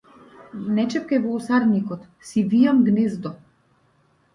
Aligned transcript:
Не 0.77 0.85
чепкај 0.93 1.21
во 1.27 1.35
осарникот, 1.41 2.11
си 2.33 2.47
вијам 2.51 2.85
гнездо! 2.93 3.39